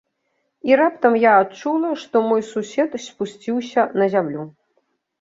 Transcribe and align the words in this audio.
І 0.69 0.79
раптам 0.79 1.13
я 1.25 1.33
адчула, 1.43 1.93
што 2.05 2.15
мой 2.31 2.41
сусед 2.51 2.99
спусціўся 3.07 3.89
на 4.01 4.13
зямлю. 4.19 4.53